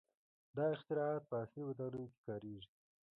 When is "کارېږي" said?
2.27-2.69